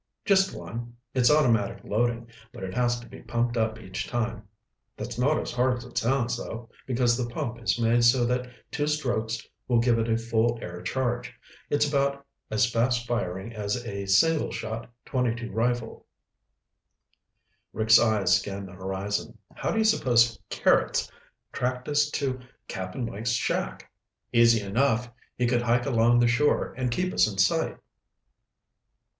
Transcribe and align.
"Just 0.25 0.55
one. 0.57 0.95
It's 1.13 1.29
automatic 1.29 1.83
loading, 1.83 2.27
but 2.51 2.63
it 2.63 2.73
has 2.73 2.99
to 3.01 3.07
be 3.07 3.21
pumped 3.21 3.55
up 3.55 3.79
each 3.79 4.07
time. 4.07 4.47
That's 4.97 5.19
not 5.19 5.37
as 5.37 5.51
hard 5.51 5.77
as 5.77 5.83
it 5.83 5.95
sounds, 5.95 6.37
though, 6.37 6.71
because 6.87 7.15
the 7.15 7.29
pump 7.29 7.61
is 7.61 7.79
made 7.79 8.03
so 8.03 8.25
that 8.25 8.49
two 8.71 8.87
strokes 8.87 9.47
will 9.67 9.77
give 9.77 9.99
it 9.99 10.09
a 10.09 10.17
full 10.17 10.57
air 10.59 10.81
charge. 10.81 11.31
It's 11.69 11.87
about 11.87 12.25
as 12.49 12.65
fast 12.67 13.05
firing 13.07 13.53
as 13.53 13.85
a 13.85 14.07
single 14.07 14.51
shot 14.51 14.89
.22 15.05 15.53
rifle." 15.53 16.07
Rick's 17.71 17.99
eyes 17.99 18.35
scanned 18.35 18.69
the 18.69 18.73
horizon. 18.73 19.37
"How 19.53 19.69
do 19.69 19.77
you 19.77 19.83
suppose 19.85 20.39
Carrots 20.49 21.11
tracked 21.51 21.87
us 21.87 22.09
to 22.09 22.39
Cap'n 22.67 23.05
Mike's 23.05 23.33
shack?" 23.33 23.91
"Easy 24.33 24.61
enough. 24.65 25.11
He 25.37 25.45
could 25.45 25.61
hike 25.61 25.85
along 25.85 26.17
the 26.17 26.27
shore 26.27 26.73
and 26.75 26.89
keep 26.89 27.13
us 27.13 27.31
in 27.31 27.37
sight." 27.37 27.77